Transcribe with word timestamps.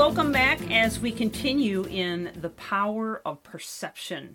Welcome 0.00 0.32
back 0.32 0.58
as 0.70 0.98
we 0.98 1.12
continue 1.12 1.84
in 1.84 2.32
the 2.34 2.48
power 2.48 3.20
of 3.22 3.42
perception. 3.42 4.34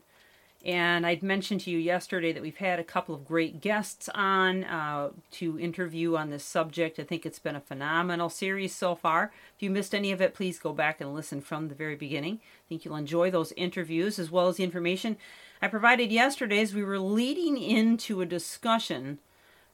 And 0.64 1.08
I'd 1.08 1.24
mentioned 1.24 1.62
to 1.62 1.72
you 1.72 1.80
yesterday 1.80 2.32
that 2.32 2.44
we've 2.44 2.56
had 2.56 2.78
a 2.78 2.84
couple 2.84 3.16
of 3.16 3.26
great 3.26 3.62
guests 3.62 4.08
on 4.14 4.64
uh, 4.66 5.10
to 5.32 5.60
interview 5.60 6.18
on 6.18 6.30
this 6.30 6.44
subject. 6.44 7.00
I 7.00 7.04
think 7.04 7.26
it's 7.26 7.40
been 7.40 7.56
a 7.56 7.60
phenomenal 7.60 8.30
series 8.30 8.76
so 8.76 8.94
far. 8.94 9.32
If 9.56 9.64
you 9.64 9.72
missed 9.72 9.96
any 9.96 10.12
of 10.12 10.22
it, 10.22 10.36
please 10.36 10.60
go 10.60 10.72
back 10.72 11.02
and 11.02 11.16
listen 11.16 11.42
from 11.42 11.68
the 11.68 11.76
very 11.76 11.96
beginning. 11.96 12.36
I 12.36 12.70
think 12.70 12.86
you'll 12.86 12.96
enjoy 12.96 13.32
those 13.32 13.52
interviews 13.54 14.20
as 14.20 14.30
well 14.30 14.48
as 14.48 14.58
the 14.58 14.64
information 14.64 15.18
I 15.64 15.68
provided 15.68 16.12
yesterday 16.12 16.62
as 16.62 16.76
we 16.76 16.84
were 16.84 17.00
leading 17.00 17.58
into 17.58 18.22
a 18.22 18.28
discussion 18.28 19.18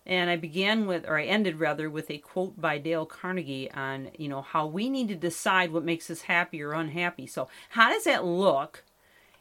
and 0.05 0.29
I 0.29 0.35
began 0.35 0.87
with, 0.87 1.07
or 1.07 1.19
I 1.19 1.25
ended 1.25 1.59
rather, 1.59 1.89
with 1.89 2.09
a 2.09 2.17
quote 2.17 2.59
by 2.59 2.79
Dale 2.79 3.05
Carnegie 3.05 3.71
on, 3.71 4.09
you 4.17 4.27
know, 4.27 4.41
how 4.41 4.65
we 4.65 4.89
need 4.89 5.09
to 5.09 5.15
decide 5.15 5.71
what 5.71 5.83
makes 5.83 6.09
us 6.09 6.21
happy 6.21 6.61
or 6.61 6.73
unhappy. 6.73 7.27
So, 7.27 7.47
how 7.69 7.89
does 7.89 8.05
that 8.05 8.25
look 8.25 8.83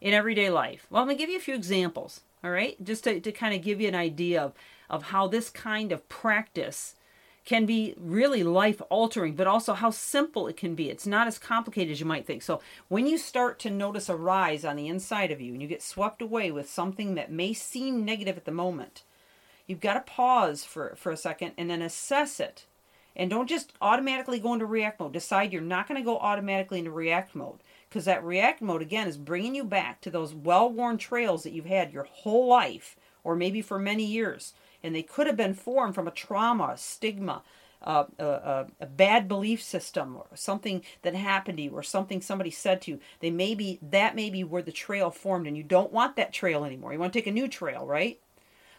in 0.01 0.13
everyday 0.13 0.51
life? 0.51 0.87
Well, 0.91 1.05
going 1.05 1.17
to 1.17 1.21
give 1.21 1.31
you 1.31 1.39
a 1.39 1.41
few 1.41 1.55
examples, 1.55 2.21
all 2.45 2.51
right, 2.51 2.83
just 2.85 3.05
to, 3.05 3.21
to 3.21 3.33
kind 3.33 3.55
of 3.55 3.63
give 3.63 3.81
you 3.81 3.89
an 3.89 3.95
idea 3.95 4.43
of, 4.43 4.53
of 4.91 5.05
how 5.05 5.29
this 5.29 5.49
kind 5.49 5.93
of 5.93 6.07
practice 6.11 6.95
can 7.47 7.65
be 7.65 7.95
really 7.97 8.43
life 8.43 8.83
altering, 8.91 9.35
but 9.35 9.47
also 9.47 9.73
how 9.73 9.89
simple 9.89 10.47
it 10.47 10.59
can 10.59 10.75
be. 10.75 10.91
It's 10.91 11.07
not 11.07 11.27
as 11.27 11.39
complicated 11.39 11.93
as 11.93 12.01
you 12.01 12.07
might 12.07 12.27
think. 12.27 12.43
So, 12.43 12.61
when 12.89 13.07
you 13.07 13.17
start 13.17 13.59
to 13.61 13.71
notice 13.71 14.11
a 14.11 14.17
rise 14.17 14.67
on 14.67 14.77
the 14.77 14.89
inside 14.89 15.31
of 15.31 15.41
you 15.41 15.55
and 15.55 15.63
you 15.63 15.69
get 15.69 15.83
swept 15.83 16.21
away 16.21 16.51
with 16.51 16.69
something 16.69 17.15
that 17.15 17.33
may 17.33 17.55
seem 17.55 18.05
negative 18.05 18.37
at 18.37 18.45
the 18.45 18.53
moment, 18.53 19.05
You've 19.71 19.79
got 19.79 19.95
to 19.95 20.01
pause 20.01 20.65
for, 20.65 20.97
for 20.97 21.13
a 21.13 21.17
second 21.17 21.53
and 21.57 21.71
then 21.71 21.81
assess 21.81 22.41
it. 22.41 22.67
And 23.15 23.31
don't 23.31 23.49
just 23.49 23.73
automatically 23.81 24.41
go 24.41 24.53
into 24.53 24.67
react 24.67 24.99
mode. 24.99 25.13
Decide 25.13 25.53
you're 25.53 25.63
not 25.63 25.87
going 25.87 26.01
to 26.01 26.05
go 26.05 26.19
automatically 26.19 26.81
into 26.81 26.91
react 26.91 27.37
mode. 27.37 27.61
Because 27.89 28.05
that 28.07 28.25
react 28.25 28.61
mode, 28.61 28.83
again, 28.83 29.07
is 29.07 29.17
bringing 29.17 29.55
you 29.55 29.63
back 29.63 30.01
to 30.01 30.11
those 30.11 30.35
well 30.35 30.69
worn 30.69 30.99
trails 30.99 31.45
that 31.45 31.53
you've 31.53 31.67
had 31.67 31.93
your 31.93 32.03
whole 32.03 32.49
life, 32.49 32.97
or 33.23 33.37
maybe 33.37 33.63
for 33.63 33.79
many 33.79 34.05
years. 34.05 34.55
And 34.83 34.93
they 34.93 35.05
could 35.05 35.29
have 35.29 35.37
been 35.37 35.55
formed 35.55 35.95
from 35.95 36.09
a 36.09 36.13
trauma, 36.13 36.73
a 36.75 36.77
stigma, 36.77 37.43
a, 37.83 38.07
a, 38.19 38.67
a, 38.81 38.87
bad 38.87 39.29
belief 39.29 39.63
system 39.63 40.17
or 40.17 40.27
something 40.35 40.83
that 41.03 41.15
happened 41.15 41.59
to 41.59 41.63
you 41.63 41.71
or 41.71 41.83
something 41.83 42.21
somebody 42.21 42.51
said 42.51 42.83
to 42.83 42.91
you 42.91 43.01
they 43.21 43.31
may 43.31 43.55
be 43.55 43.79
that 43.81 44.15
may 44.15 44.29
be 44.29 44.45
where 44.45 44.61
the 44.61 44.71
trail 44.71 45.11
formed 45.11 45.47
and 45.47 45.57
you 45.57 45.63
don't 45.63 45.91
want 45.91 46.15
that 46.15 46.31
trail 46.31 46.65
anymore 46.65 46.93
you 46.93 46.99
want 46.99 47.11
to 47.11 47.19
take 47.19 47.27
a 47.27 47.33
new 47.33 47.49
trail 47.49 47.87
right 47.87 48.21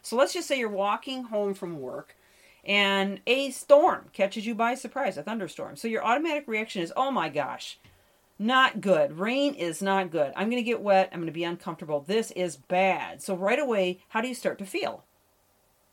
so 0.01 0.15
let's 0.15 0.33
just 0.33 0.47
say 0.47 0.57
you're 0.59 0.69
walking 0.69 1.23
home 1.25 1.53
from 1.53 1.79
work 1.79 2.15
and 2.63 3.19
a 3.25 3.49
storm 3.51 4.09
catches 4.13 4.45
you 4.45 4.53
by 4.53 4.75
surprise, 4.75 5.17
a 5.17 5.23
thunderstorm. 5.23 5.75
So 5.75 5.87
your 5.87 6.05
automatic 6.05 6.47
reaction 6.47 6.81
is, 6.81 6.93
oh 6.95 7.11
my 7.11 7.29
gosh, 7.29 7.79
not 8.37 8.81
good. 8.81 9.19
Rain 9.19 9.53
is 9.53 9.81
not 9.81 10.11
good. 10.11 10.33
I'm 10.35 10.49
going 10.49 10.61
to 10.61 10.67
get 10.67 10.81
wet. 10.81 11.09
I'm 11.11 11.19
going 11.19 11.27
to 11.27 11.31
be 11.31 11.43
uncomfortable. 11.43 12.01
This 12.01 12.31
is 12.31 12.55
bad. 12.55 13.21
So 13.21 13.35
right 13.35 13.59
away, 13.59 13.99
how 14.09 14.21
do 14.21 14.27
you 14.27 14.35
start 14.35 14.57
to 14.59 14.65
feel? 14.65 15.03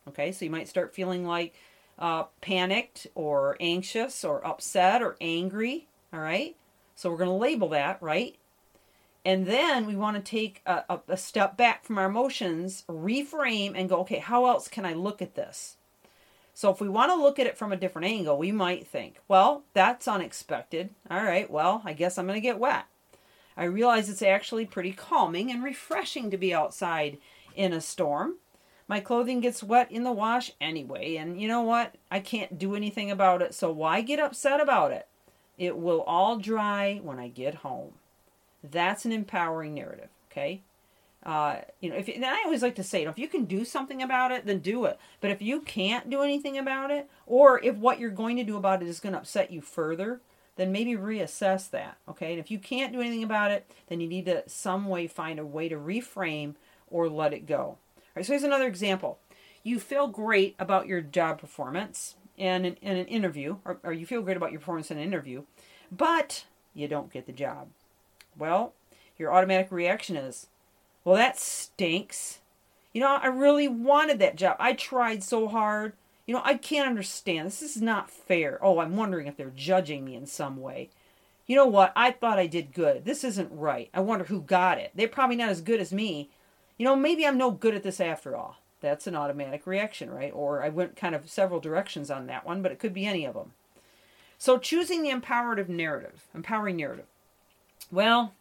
Okay, 0.08 0.32
so 0.32 0.44
you 0.44 0.50
might 0.50 0.68
start 0.68 0.94
feeling 0.94 1.26
like 1.26 1.54
uh, 1.98 2.24
panicked 2.40 3.06
or 3.14 3.56
anxious 3.60 4.24
or 4.24 4.46
upset 4.46 5.02
or 5.02 5.16
angry. 5.20 5.88
All 6.12 6.20
right, 6.20 6.56
so 6.94 7.10
we're 7.10 7.18
going 7.18 7.28
to 7.28 7.34
label 7.34 7.68
that, 7.70 8.02
right? 8.02 8.37
And 9.28 9.44
then 9.44 9.84
we 9.84 9.94
want 9.94 10.16
to 10.16 10.22
take 10.22 10.62
a, 10.64 10.84
a, 10.88 11.00
a, 11.08 11.16
step 11.18 11.54
back 11.54 11.84
from 11.84 11.98
our 11.98 12.06
emotions, 12.06 12.84
reframe, 12.88 13.74
and 13.76 13.86
go, 13.86 13.96
okay, 14.00 14.20
how 14.20 14.46
else 14.46 14.68
can 14.68 14.86
I 14.86 14.94
look 14.94 15.20
at 15.20 15.34
this? 15.34 15.76
So 16.54 16.70
if 16.70 16.80
we 16.80 16.88
want 16.88 17.12
to 17.12 17.22
look 17.22 17.38
at 17.38 17.46
it 17.46 17.58
from 17.58 17.70
a 17.70 17.76
different 17.76 18.08
angle, 18.08 18.38
we 18.38 18.52
might 18.52 18.86
think, 18.86 19.16
well, 19.28 19.64
that's 19.74 20.08
unexpected. 20.08 20.94
All 21.10 21.22
right, 21.22 21.50
well, 21.50 21.82
I 21.84 21.92
guess 21.92 22.16
I'm 22.16 22.26
going 22.26 22.38
to 22.38 22.40
get 22.40 22.58
wet. 22.58 22.86
I 23.54 23.64
realize 23.64 24.08
it's 24.08 24.22
actually 24.22 24.64
pretty 24.64 24.92
calming 24.92 25.50
and 25.50 25.62
refreshing 25.62 26.30
to 26.30 26.38
be 26.38 26.54
outside 26.54 27.18
in 27.54 27.74
a 27.74 27.82
storm. 27.82 28.36
My 28.88 28.98
clothing 28.98 29.40
gets 29.40 29.62
wet 29.62 29.92
in 29.92 30.04
the 30.04 30.10
wash 30.10 30.52
anyway, 30.58 31.16
and 31.16 31.38
you 31.38 31.48
know 31.48 31.60
what? 31.60 31.96
I 32.10 32.20
can't 32.20 32.58
do 32.58 32.74
anything 32.74 33.10
about 33.10 33.42
it, 33.42 33.52
so 33.52 33.70
why 33.70 34.00
get 34.00 34.20
upset 34.20 34.58
about 34.58 34.90
it? 34.90 35.06
It 35.58 35.76
will 35.76 36.00
all 36.00 36.38
dry 36.38 36.98
when 37.02 37.18
I 37.18 37.28
get 37.28 37.56
home. 37.56 37.92
That's 38.62 39.04
an 39.04 39.12
empowering 39.12 39.74
narrative. 39.74 40.08
Okay. 40.30 40.62
Uh, 41.24 41.56
you 41.80 41.90
know, 41.90 41.96
if 41.96 42.08
and 42.08 42.24
I 42.24 42.42
always 42.44 42.62
like 42.62 42.76
to 42.76 42.84
say, 42.84 43.00
you 43.00 43.04
know, 43.04 43.10
if 43.10 43.18
you 43.18 43.28
can 43.28 43.44
do 43.44 43.64
something 43.64 44.02
about 44.02 44.30
it, 44.30 44.46
then 44.46 44.60
do 44.60 44.84
it. 44.84 44.98
But 45.20 45.30
if 45.30 45.42
you 45.42 45.60
can't 45.60 46.08
do 46.08 46.22
anything 46.22 46.56
about 46.56 46.90
it, 46.90 47.08
or 47.26 47.62
if 47.62 47.76
what 47.76 47.98
you're 47.98 48.10
going 48.10 48.36
to 48.36 48.44
do 48.44 48.56
about 48.56 48.82
it 48.82 48.88
is 48.88 49.00
going 49.00 49.14
to 49.14 49.18
upset 49.18 49.50
you 49.50 49.60
further, 49.60 50.20
then 50.56 50.72
maybe 50.72 50.92
reassess 50.92 51.68
that. 51.70 51.98
Okay. 52.08 52.32
And 52.32 52.40
if 52.40 52.50
you 52.50 52.58
can't 52.58 52.92
do 52.92 53.00
anything 53.00 53.24
about 53.24 53.50
it, 53.50 53.70
then 53.88 54.00
you 54.00 54.08
need 54.08 54.26
to 54.26 54.48
some 54.48 54.86
way 54.86 55.06
find 55.06 55.38
a 55.38 55.46
way 55.46 55.68
to 55.68 55.76
reframe 55.76 56.54
or 56.88 57.08
let 57.08 57.32
it 57.32 57.46
go. 57.46 57.62
All 57.62 57.78
right. 58.14 58.24
So 58.24 58.32
here's 58.32 58.44
another 58.44 58.66
example. 58.66 59.18
You 59.62 59.80
feel 59.80 60.06
great 60.06 60.54
about 60.58 60.86
your 60.86 61.00
job 61.00 61.40
performance 61.40 62.14
in 62.36 62.64
an, 62.64 62.76
in 62.80 62.96
an 62.96 63.06
interview, 63.06 63.56
or, 63.64 63.78
or 63.82 63.92
you 63.92 64.06
feel 64.06 64.22
great 64.22 64.36
about 64.36 64.52
your 64.52 64.60
performance 64.60 64.90
in 64.90 64.98
an 64.98 65.04
interview, 65.04 65.42
but 65.90 66.44
you 66.72 66.86
don't 66.86 67.12
get 67.12 67.26
the 67.26 67.32
job. 67.32 67.68
Well, 68.38 68.74
your 69.18 69.32
automatic 69.32 69.72
reaction 69.72 70.16
is, 70.16 70.46
well, 71.04 71.16
that 71.16 71.38
stinks. 71.38 72.38
You 72.92 73.00
know, 73.00 73.18
I 73.20 73.26
really 73.26 73.68
wanted 73.68 74.18
that 74.20 74.36
job. 74.36 74.56
I 74.58 74.72
tried 74.72 75.22
so 75.22 75.48
hard. 75.48 75.92
You 76.26 76.34
know, 76.34 76.42
I 76.44 76.54
can't 76.54 76.88
understand. 76.88 77.46
This 77.46 77.62
is 77.62 77.80
not 77.80 78.10
fair. 78.10 78.58
Oh, 78.62 78.78
I'm 78.78 78.96
wondering 78.96 79.26
if 79.26 79.36
they're 79.36 79.52
judging 79.54 80.04
me 80.04 80.14
in 80.14 80.26
some 80.26 80.60
way. 80.60 80.90
You 81.46 81.56
know 81.56 81.66
what? 81.66 81.92
I 81.96 82.10
thought 82.10 82.38
I 82.38 82.46
did 82.46 82.74
good. 82.74 83.04
This 83.04 83.24
isn't 83.24 83.50
right. 83.50 83.88
I 83.94 84.00
wonder 84.00 84.26
who 84.26 84.42
got 84.42 84.78
it. 84.78 84.92
They're 84.94 85.08
probably 85.08 85.36
not 85.36 85.48
as 85.48 85.62
good 85.62 85.80
as 85.80 85.92
me. 85.92 86.28
You 86.76 86.84
know, 86.84 86.94
maybe 86.94 87.26
I'm 87.26 87.38
no 87.38 87.50
good 87.50 87.74
at 87.74 87.82
this 87.82 88.00
after 88.00 88.36
all. 88.36 88.58
That's 88.80 89.06
an 89.06 89.16
automatic 89.16 89.66
reaction, 89.66 90.10
right? 90.10 90.32
Or 90.34 90.62
I 90.62 90.68
went 90.68 90.94
kind 90.94 91.14
of 91.14 91.28
several 91.28 91.58
directions 91.58 92.10
on 92.10 92.26
that 92.26 92.44
one, 92.44 92.62
but 92.62 92.70
it 92.70 92.78
could 92.78 92.92
be 92.92 93.06
any 93.06 93.24
of 93.24 93.34
them. 93.34 93.52
So 94.36 94.58
choosing 94.58 95.02
the 95.02 95.10
empowerative 95.10 95.68
narrative, 95.68 96.26
empowering 96.34 96.76
narrative. 96.76 97.06
Well, 97.90 98.32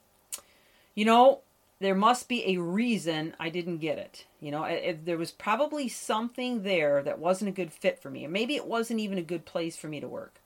you 0.95 1.05
know, 1.05 1.41
there 1.79 1.95
must 1.95 2.27
be 2.27 2.43
a 2.47 2.57
reason 2.57 3.35
I 3.39 3.49
didn't 3.49 3.77
get 3.77 3.97
it. 3.97 4.25
You 4.41 4.51
know, 4.51 4.63
if 4.63 5.05
there 5.05 5.17
was 5.17 5.31
probably 5.31 5.87
something 5.87 6.63
there 6.63 7.03
that 7.03 7.19
wasn't 7.19 7.49
a 7.49 7.53
good 7.53 7.71
fit 7.71 7.99
for 7.99 8.09
me, 8.09 8.25
or 8.25 8.29
maybe 8.29 8.55
it 8.55 8.65
wasn't 8.65 8.99
even 8.99 9.17
a 9.17 9.23
good 9.23 9.45
place 9.45 9.77
for 9.77 9.87
me 9.87 9.99
to 9.99 10.07
work. 10.07 10.41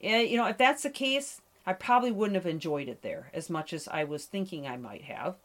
You 0.00 0.36
know, 0.36 0.46
if 0.46 0.58
that's 0.58 0.82
the 0.82 0.90
case, 0.90 1.40
I 1.66 1.72
probably 1.72 2.10
wouldn't 2.10 2.36
have 2.36 2.46
enjoyed 2.46 2.88
it 2.88 3.02
there 3.02 3.30
as 3.32 3.48
much 3.48 3.72
as 3.72 3.88
I 3.88 4.04
was 4.04 4.24
thinking 4.24 4.66
I 4.66 4.76
might 4.76 5.02
have. 5.02 5.36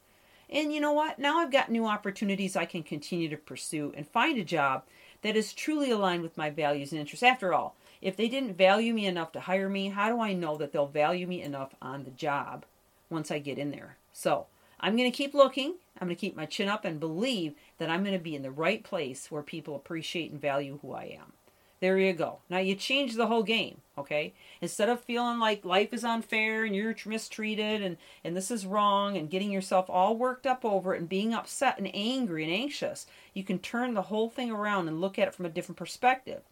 And 0.50 0.72
you 0.72 0.80
know 0.80 0.92
what? 0.92 1.18
Now 1.18 1.38
I've 1.38 1.52
got 1.52 1.70
new 1.70 1.86
opportunities 1.86 2.56
I 2.56 2.64
can 2.64 2.82
continue 2.82 3.28
to 3.28 3.36
pursue 3.36 3.92
and 3.96 4.08
find 4.08 4.36
a 4.38 4.44
job 4.44 4.82
that 5.22 5.36
is 5.36 5.52
truly 5.52 5.90
aligned 5.90 6.22
with 6.22 6.36
my 6.36 6.50
values 6.50 6.92
and 6.92 7.00
interests. 7.00 7.22
After 7.22 7.54
all, 7.54 7.76
if 8.02 8.16
they 8.16 8.28
didn't 8.28 8.56
value 8.56 8.92
me 8.92 9.06
enough 9.06 9.32
to 9.32 9.40
hire 9.40 9.68
me, 9.68 9.90
how 9.90 10.08
do 10.08 10.20
I 10.20 10.32
know 10.32 10.56
that 10.56 10.72
they'll 10.72 10.86
value 10.86 11.26
me 11.26 11.42
enough 11.42 11.74
on 11.80 12.04
the 12.04 12.10
job 12.10 12.64
once 13.10 13.30
I 13.30 13.38
get 13.38 13.58
in 13.58 13.70
there? 13.70 13.96
So 14.12 14.46
I'm 14.80 14.96
going 14.96 15.10
to 15.10 15.16
keep 15.16 15.34
looking. 15.34 15.74
I'm 16.00 16.08
going 16.08 16.16
to 16.16 16.20
keep 16.20 16.36
my 16.36 16.46
chin 16.46 16.68
up 16.68 16.84
and 16.84 16.98
believe 16.98 17.54
that 17.78 17.90
I'm 17.90 18.02
going 18.02 18.16
to 18.16 18.22
be 18.22 18.34
in 18.34 18.42
the 18.42 18.50
right 18.50 18.82
place 18.82 19.30
where 19.30 19.42
people 19.42 19.74
appreciate 19.76 20.30
and 20.30 20.40
value 20.40 20.78
who 20.80 20.92
I 20.92 21.18
am. 21.18 21.32
There 21.80 21.98
you 21.98 22.12
go. 22.12 22.40
Now 22.50 22.58
you 22.58 22.74
change 22.74 23.14
the 23.14 23.26
whole 23.26 23.42
game, 23.42 23.80
okay? 23.96 24.34
Instead 24.60 24.90
of 24.90 25.00
feeling 25.00 25.38
like 25.38 25.64
life 25.64 25.94
is 25.94 26.04
unfair 26.04 26.64
and 26.64 26.76
you're 26.76 26.94
mistreated 27.06 27.80
and, 27.80 27.96
and 28.22 28.36
this 28.36 28.50
is 28.50 28.66
wrong 28.66 29.16
and 29.16 29.30
getting 29.30 29.50
yourself 29.50 29.88
all 29.88 30.14
worked 30.14 30.46
up 30.46 30.62
over 30.62 30.94
it 30.94 31.00
and 31.00 31.08
being 31.08 31.32
upset 31.32 31.78
and 31.78 31.90
angry 31.94 32.44
and 32.44 32.52
anxious, 32.52 33.06
you 33.32 33.42
can 33.42 33.58
turn 33.58 33.94
the 33.94 34.02
whole 34.02 34.28
thing 34.28 34.50
around 34.50 34.88
and 34.88 35.00
look 35.00 35.18
at 35.18 35.28
it 35.28 35.34
from 35.34 35.46
a 35.46 35.50
different 35.50 35.78
perspective. 35.78 36.42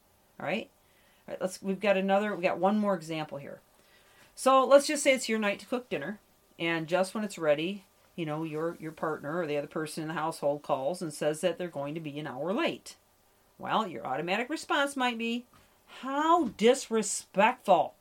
All 0.41 0.47
right? 0.47 0.71
All 1.27 1.33
right, 1.33 1.41
let's 1.43 1.61
we've 1.61 1.81
got 1.81 1.99
another 1.99 2.35
we 2.35 2.43
got 2.43 2.59
one 2.59 2.79
more 2.79 2.95
example 2.95 3.37
here. 3.37 3.61
So 4.35 4.65
let's 4.65 4.87
just 4.87 5.03
say 5.03 5.13
it's 5.13 5.29
your 5.29 5.39
night 5.39 5.59
to 5.61 5.67
cook 5.67 5.91
dinner, 5.91 6.21
and 6.59 6.87
just 6.87 7.15
when 7.15 7.25
it's 7.25 7.39
ready, 7.39 7.85
you 8.17 8.27
know, 8.27 8.43
your 8.43 8.77
your 8.81 8.93
partner 8.93 9.39
or 9.39 9.47
the 9.47 9.57
other 9.57 9.67
person 9.67 10.03
in 10.03 10.09
the 10.09 10.15
household 10.15 10.63
calls 10.63 11.01
and 11.01 11.13
says 11.13 11.41
that 11.41 11.59
they're 11.59 11.69
going 11.69 11.95
to 11.95 12.01
be 12.01 12.19
an 12.19 12.27
hour 12.27 12.53
late. 12.53 12.97
Well, 13.59 13.87
your 13.87 14.07
automatic 14.07 14.51
response 14.51 14.97
might 14.97 15.19
be, 15.19 15.47
"How 16.03 16.49
disrespectful." 16.57 17.95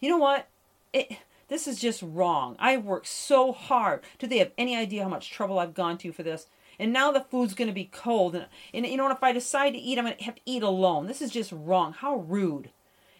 You 0.00 0.10
know 0.10 0.18
what? 0.18 0.48
It 0.92 1.18
This 1.48 1.66
is 1.66 1.80
just 1.80 2.02
wrong. 2.02 2.56
I 2.58 2.76
worked 2.76 3.06
so 3.06 3.52
hard. 3.52 4.02
Do 4.18 4.26
they 4.26 4.38
have 4.38 4.52
any 4.58 4.76
idea 4.76 5.02
how 5.02 5.08
much 5.08 5.30
trouble 5.30 5.58
I've 5.58 5.74
gone 5.74 5.98
to 5.98 6.12
for 6.12 6.22
this? 6.22 6.46
And 6.78 6.92
now 6.92 7.10
the 7.10 7.22
food's 7.28 7.54
going 7.54 7.68
to 7.68 7.74
be 7.74 7.90
cold. 7.92 8.36
And, 8.36 8.46
and 8.72 8.86
you 8.86 8.96
know, 8.96 9.10
if 9.10 9.22
I 9.22 9.32
decide 9.32 9.70
to 9.70 9.78
eat, 9.78 9.98
I'm 9.98 10.04
going 10.04 10.16
to 10.16 10.24
have 10.24 10.36
to 10.36 10.40
eat 10.44 10.62
alone. 10.62 11.06
This 11.06 11.20
is 11.20 11.32
just 11.32 11.50
wrong. 11.52 11.92
How 11.92 12.16
rude. 12.16 12.70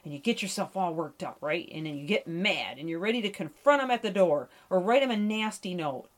And 0.09 0.15
you 0.15 0.21
get 0.21 0.41
yourself 0.41 0.75
all 0.75 0.95
worked 0.95 1.23
up, 1.23 1.37
right? 1.43 1.71
And 1.71 1.85
then 1.85 1.99
you 1.99 2.07
get 2.07 2.27
mad 2.27 2.79
and 2.79 2.89
you're 2.89 2.99
ready 2.99 3.21
to 3.21 3.29
confront 3.29 3.83
them 3.83 3.91
at 3.91 4.01
the 4.01 4.09
door 4.09 4.49
or 4.71 4.81
write 4.81 5.03
them 5.03 5.11
a 5.11 5.19
nasty 5.19 5.75
note. 5.75 6.09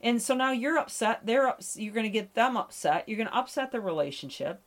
And 0.00 0.20
so 0.20 0.34
now 0.34 0.50
you're 0.50 0.76
upset. 0.76 1.20
They're 1.24 1.46
ups- 1.46 1.76
you're 1.76 1.94
going 1.94 2.06
to 2.06 2.10
get 2.10 2.34
them 2.34 2.56
upset. 2.56 3.08
You're 3.08 3.18
going 3.18 3.28
to 3.28 3.36
upset 3.36 3.70
the 3.70 3.80
relationship. 3.80 4.62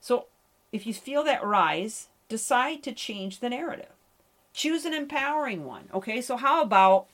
So 0.00 0.26
if 0.72 0.88
you 0.88 0.92
feel 0.92 1.22
that 1.22 1.44
rise, 1.44 2.08
decide 2.28 2.82
to 2.82 2.90
change 2.90 3.38
the 3.38 3.50
narrative. 3.50 3.92
Choose 4.52 4.84
an 4.84 4.92
empowering 4.92 5.64
one. 5.64 5.88
Okay, 5.94 6.20
so 6.20 6.36
how 6.36 6.60
about, 6.60 7.06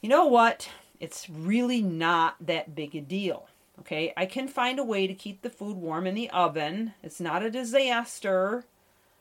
you 0.00 0.08
know 0.08 0.26
what? 0.26 0.70
It's 0.98 1.30
really 1.30 1.82
not 1.82 2.34
that 2.40 2.74
big 2.74 2.96
a 2.96 3.00
deal. 3.00 3.46
Okay, 3.78 4.12
I 4.16 4.26
can 4.26 4.48
find 4.48 4.80
a 4.80 4.84
way 4.84 5.06
to 5.06 5.14
keep 5.14 5.42
the 5.42 5.50
food 5.50 5.76
warm 5.76 6.04
in 6.04 6.16
the 6.16 6.30
oven. 6.30 6.94
It's 7.00 7.20
not 7.20 7.44
a 7.44 7.50
disaster. 7.50 8.64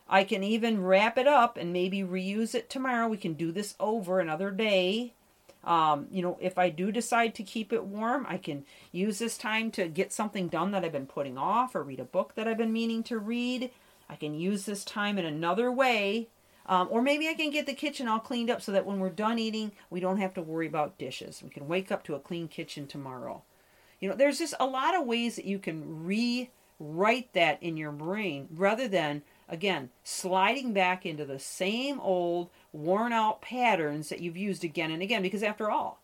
I 0.10 0.24
can 0.24 0.44
even 0.44 0.84
wrap 0.84 1.18
it 1.18 1.28
up 1.28 1.58
and 1.58 1.74
maybe 1.74 2.02
reuse 2.02 2.56
it 2.56 2.70
tomorrow. 2.70 3.08
We 3.08 3.18
can 3.18 3.34
do 3.34 3.52
this 3.52 3.76
over 3.80 4.20
another 4.20 4.52
day. 4.52 5.14
Um, 5.64 6.08
you 6.10 6.22
know, 6.22 6.38
if 6.40 6.58
I 6.58 6.70
do 6.70 6.92
decide 6.92 7.36
to 7.36 7.44
keep 7.44 7.74
it 7.74 7.84
warm, 7.84 8.26
I 8.30 8.38
can 8.38 8.64
use 8.94 9.20
this 9.20 9.38
time 9.38 9.70
to 9.72 9.90
get 9.90 10.14
something 10.14 10.48
done 10.48 10.72
that 10.72 10.86
I've 10.86 10.94
been 10.94 11.08
putting 11.08 11.38
off 11.38 11.76
or 11.76 11.84
read 11.84 12.00
a 12.00 12.06
book 12.06 12.36
that 12.36 12.48
I've 12.48 12.58
been 12.58 12.72
meaning 12.72 13.04
to 13.04 13.20
read. 13.20 13.72
I 14.10 14.16
can 14.16 14.34
use 14.34 14.66
this 14.66 14.86
time 14.86 15.18
in 15.18 15.26
another 15.26 15.70
way. 15.70 16.30
Um, 16.68 16.88
or 16.90 17.02
maybe 17.02 17.28
I 17.28 17.34
can 17.34 17.50
get 17.50 17.66
the 17.66 17.74
kitchen 17.74 18.08
all 18.08 18.20
cleaned 18.20 18.50
up 18.50 18.62
so 18.62 18.72
that 18.74 18.86
when 18.86 19.00
we're 19.00 19.10
done 19.10 19.40
eating, 19.40 19.72
we 19.90 20.00
don't 20.00 20.20
have 20.20 20.34
to 20.36 20.42
worry 20.42 20.68
about 20.68 20.98
dishes. 20.98 21.42
We 21.44 21.50
can 21.50 21.68
wake 21.68 21.92
up 21.92 22.04
to 22.06 22.16
a 22.16 22.20
clean 22.20 22.48
kitchen 22.48 22.88
tomorrow. 22.88 23.42
You 24.00 24.10
know, 24.10 24.16
there's 24.16 24.40
just 24.40 24.54
a 24.60 24.66
lot 24.66 24.96
of 24.96 25.06
ways 25.06 25.38
that 25.38 25.46
you 25.46 25.60
can 25.60 26.06
rewrite 26.06 27.34
that 27.34 27.62
in 27.64 27.78
your 27.78 27.92
brain 27.92 28.48
rather 28.54 28.88
than, 28.88 29.24
again, 29.50 29.90
sliding 30.04 30.74
back 30.74 31.06
into 31.06 31.26
the 31.26 31.40
same 31.40 32.00
old 32.00 32.50
worn 32.72 33.14
out 33.14 33.42
patterns 33.42 34.10
that 34.10 34.20
you've 34.20 34.38
used 34.38 34.64
again 34.64 34.92
and 34.92 35.02
again. 35.02 35.22
Because 35.22 35.44
after 35.44 35.70
all, 35.70 36.02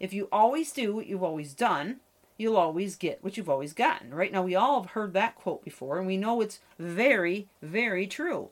if 0.00 0.12
you 0.12 0.28
always 0.32 0.72
do 0.72 0.94
what 0.94 1.06
you've 1.06 1.22
always 1.22 1.54
done, 1.54 2.00
you'll 2.36 2.56
always 2.56 2.96
get 2.96 3.22
what 3.22 3.36
you've 3.36 3.48
always 3.48 3.72
gotten. 3.72 4.14
Right 4.14 4.32
now, 4.32 4.42
we 4.42 4.54
all 4.54 4.82
have 4.82 4.90
heard 4.92 5.12
that 5.12 5.36
quote 5.36 5.64
before, 5.64 5.98
and 5.98 6.06
we 6.06 6.16
know 6.16 6.40
it's 6.40 6.60
very, 6.78 7.48
very 7.62 8.06
true. 8.06 8.50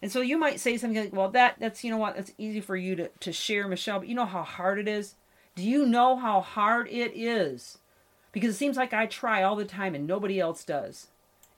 And 0.00 0.12
so 0.12 0.20
you 0.20 0.38
might 0.38 0.60
say 0.60 0.76
something 0.76 1.00
like, 1.00 1.12
well, 1.12 1.30
that 1.30 1.56
that's 1.58 1.82
you 1.82 1.90
know 1.90 1.96
what, 1.96 2.16
that's 2.16 2.32
easy 2.38 2.60
for 2.60 2.76
you 2.76 2.94
to, 2.96 3.08
to 3.20 3.32
share, 3.32 3.66
Michelle, 3.66 4.00
but 4.00 4.08
you 4.08 4.14
know 4.14 4.26
how 4.26 4.42
hard 4.42 4.78
it 4.78 4.88
is? 4.88 5.14
Do 5.54 5.62
you 5.62 5.86
know 5.86 6.16
how 6.16 6.40
hard 6.40 6.88
it 6.88 7.16
is? 7.16 7.78
Because 8.30 8.54
it 8.54 8.58
seems 8.58 8.76
like 8.76 8.92
I 8.92 9.06
try 9.06 9.42
all 9.42 9.56
the 9.56 9.64
time 9.64 9.94
and 9.94 10.06
nobody 10.06 10.38
else 10.38 10.62
does. 10.62 11.08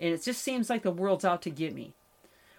And 0.00 0.14
it 0.14 0.22
just 0.22 0.42
seems 0.42 0.70
like 0.70 0.82
the 0.82 0.90
world's 0.90 1.26
out 1.26 1.42
to 1.42 1.50
get 1.50 1.74
me. 1.74 1.92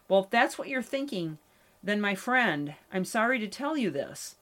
Well, 0.08 0.24
if 0.24 0.30
that's 0.30 0.58
what 0.58 0.68
you're 0.68 0.84
thinking, 0.84 1.40
then 1.84 2.00
my 2.00 2.14
friend, 2.14 2.76
I'm 2.94 3.04
sorry 3.04 3.40
to 3.40 3.48
tell 3.48 3.76
you 3.76 3.90
this, 3.90 4.36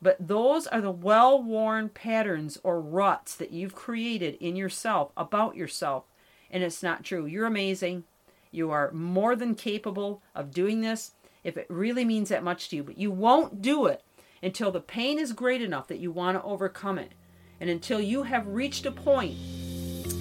but 0.00 0.16
those 0.18 0.66
are 0.66 0.80
the 0.80 0.90
well 0.90 1.42
worn 1.42 1.90
patterns 1.90 2.58
or 2.62 2.80
ruts 2.80 3.34
that 3.34 3.52
you've 3.52 3.74
created 3.74 4.36
in 4.40 4.56
yourself 4.56 5.12
about 5.16 5.56
yourself. 5.56 6.04
And 6.50 6.62
it's 6.62 6.82
not 6.82 7.04
true. 7.04 7.26
You're 7.26 7.46
amazing. 7.46 8.04
You 8.50 8.70
are 8.70 8.90
more 8.92 9.36
than 9.36 9.54
capable 9.54 10.22
of 10.34 10.52
doing 10.54 10.80
this 10.80 11.12
if 11.44 11.56
it 11.56 11.66
really 11.68 12.04
means 12.04 12.30
that 12.30 12.44
much 12.44 12.70
to 12.70 12.76
you. 12.76 12.84
But 12.84 12.98
you 12.98 13.10
won't 13.10 13.60
do 13.60 13.86
it 13.86 14.02
until 14.42 14.70
the 14.70 14.80
pain 14.80 15.18
is 15.18 15.32
great 15.32 15.60
enough 15.60 15.88
that 15.88 15.98
you 15.98 16.10
want 16.10 16.38
to 16.38 16.42
overcome 16.42 16.98
it. 16.98 17.12
And 17.60 17.68
until 17.68 18.00
you 18.00 18.22
have 18.24 18.46
reached 18.46 18.86
a 18.86 18.90
point 18.90 19.36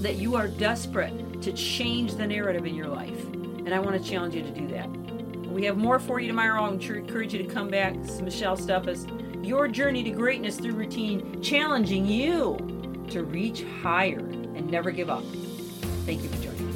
that 0.02 0.16
you 0.16 0.36
are 0.36 0.48
desperate 0.48 1.42
to 1.42 1.52
change 1.54 2.16
the 2.16 2.28
narrative 2.28 2.66
in 2.66 2.76
your 2.76 2.88
life. 2.88 3.26
And 3.26 3.74
I 3.74 3.80
want 3.80 4.02
to 4.02 4.10
challenge 4.10 4.36
you 4.36 4.44
to 4.44 4.52
do 4.52 4.68
that. 4.68 4.90
We 5.50 5.64
have 5.66 5.78
more 5.78 6.00
for 6.00 6.20
you 6.20 6.28
tomorrow. 6.28 6.64
I 6.64 6.70
encourage 6.70 7.34
you 7.34 7.42
to 7.42 7.50
come 7.50 7.70
back. 7.70 7.96
This 8.02 8.12
is 8.12 8.22
Michelle 8.22 8.58
Steffes. 8.58 9.08
Your 9.46 9.68
journey 9.68 10.04
to 10.04 10.10
greatness 10.10 10.58
through 10.58 10.74
routine, 10.74 11.42
challenging 11.42 12.06
you 12.06 12.58
to 13.10 13.24
reach 13.24 13.64
higher 13.82 14.20
and 14.20 14.70
never 14.70 14.92
give 14.92 15.10
up. 15.10 15.24
Thank 16.06 16.24
you 16.24 16.30
for 16.30 16.44
joining. 16.44 16.75